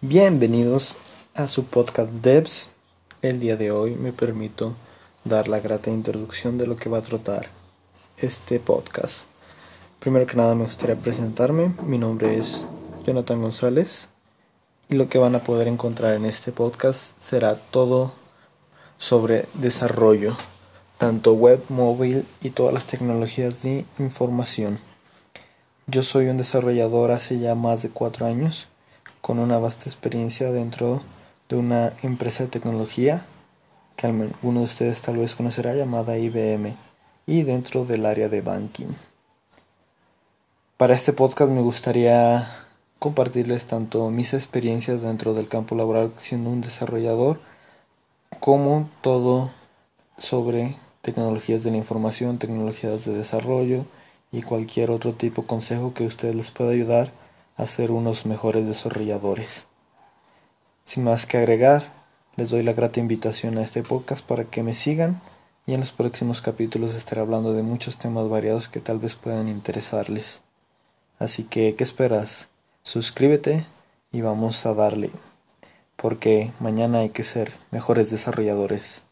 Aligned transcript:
Bienvenidos 0.00 0.96
a 1.34 1.48
su 1.48 1.64
podcast 1.64 2.08
Devs. 2.12 2.70
El 3.20 3.40
día 3.40 3.56
de 3.56 3.72
hoy 3.72 3.96
me 3.96 4.12
permito 4.12 4.76
dar 5.24 5.48
la 5.48 5.58
grata 5.58 5.90
introducción 5.90 6.56
de 6.56 6.68
lo 6.68 6.76
que 6.76 6.88
va 6.88 6.98
a 6.98 7.02
tratar 7.02 7.48
este 8.16 8.60
podcast. 8.60 9.24
Primero 9.98 10.24
que 10.24 10.36
nada 10.36 10.54
me 10.54 10.62
gustaría 10.62 10.94
presentarme. 10.94 11.74
Mi 11.82 11.98
nombre 11.98 12.38
es 12.38 12.64
Jonathan 13.04 13.42
González 13.42 14.06
y 14.88 14.94
lo 14.94 15.08
que 15.08 15.18
van 15.18 15.34
a 15.34 15.42
poder 15.42 15.66
encontrar 15.66 16.14
en 16.14 16.26
este 16.26 16.52
podcast 16.52 17.20
será 17.20 17.56
todo 17.56 18.12
sobre 18.98 19.46
desarrollo, 19.54 20.36
tanto 20.96 21.34
web, 21.34 21.60
móvil 21.70 22.24
y 22.40 22.50
todas 22.50 22.72
las 22.72 22.84
tecnologías 22.84 23.64
de 23.64 23.84
información. 23.98 24.78
Yo 25.88 26.04
soy 26.04 26.28
un 26.28 26.36
desarrollador 26.36 27.10
hace 27.10 27.40
ya 27.40 27.56
más 27.56 27.82
de 27.82 27.88
cuatro 27.88 28.26
años 28.26 28.68
con 29.28 29.40
una 29.40 29.58
vasta 29.58 29.84
experiencia 29.84 30.50
dentro 30.52 31.02
de 31.50 31.56
una 31.56 31.92
empresa 32.02 32.44
de 32.44 32.48
tecnología 32.48 33.26
que 33.94 34.06
alguno 34.06 34.60
de 34.60 34.64
ustedes 34.64 35.02
tal 35.02 35.18
vez 35.18 35.34
conocerá 35.34 35.74
llamada 35.74 36.16
IBM 36.16 36.74
y 37.26 37.42
dentro 37.42 37.84
del 37.84 38.06
área 38.06 38.30
de 38.30 38.40
banking. 38.40 38.94
Para 40.78 40.94
este 40.94 41.12
podcast 41.12 41.52
me 41.52 41.60
gustaría 41.60 42.48
compartirles 42.98 43.66
tanto 43.66 44.08
mis 44.08 44.32
experiencias 44.32 45.02
dentro 45.02 45.34
del 45.34 45.46
campo 45.46 45.74
laboral 45.74 46.10
siendo 46.16 46.48
un 46.48 46.62
desarrollador 46.62 47.38
como 48.40 48.88
todo 49.02 49.50
sobre 50.16 50.78
tecnologías 51.02 51.62
de 51.64 51.72
la 51.72 51.76
información, 51.76 52.38
tecnologías 52.38 53.04
de 53.04 53.12
desarrollo 53.12 53.84
y 54.32 54.40
cualquier 54.40 54.90
otro 54.90 55.12
tipo 55.12 55.42
de 55.42 55.48
consejo 55.48 55.92
que 55.92 56.06
ustedes 56.06 56.34
les 56.34 56.50
pueda 56.50 56.70
ayudar 56.70 57.27
a 57.58 57.66
ser 57.66 57.90
unos 57.90 58.24
mejores 58.24 58.66
desarrolladores. 58.66 59.66
Sin 60.84 61.04
más 61.04 61.26
que 61.26 61.36
agregar, 61.36 61.92
les 62.36 62.50
doy 62.50 62.62
la 62.62 62.72
grata 62.72 63.00
invitación 63.00 63.58
a 63.58 63.62
este 63.62 63.82
podcast 63.82 64.24
para 64.24 64.44
que 64.44 64.62
me 64.62 64.74
sigan 64.74 65.20
y 65.66 65.74
en 65.74 65.80
los 65.80 65.92
próximos 65.92 66.40
capítulos 66.40 66.94
estaré 66.94 67.20
hablando 67.20 67.52
de 67.52 67.64
muchos 67.64 67.98
temas 67.98 68.28
variados 68.28 68.68
que 68.68 68.80
tal 68.80 69.00
vez 69.00 69.16
puedan 69.16 69.48
interesarles. 69.48 70.40
Así 71.18 71.42
que, 71.42 71.74
¿qué 71.74 71.82
esperas? 71.82 72.48
Suscríbete 72.84 73.66
y 74.12 74.20
vamos 74.20 74.64
a 74.64 74.72
darle, 74.72 75.10
porque 75.96 76.52
mañana 76.60 77.00
hay 77.00 77.10
que 77.10 77.24
ser 77.24 77.52
mejores 77.72 78.08
desarrolladores. 78.10 79.07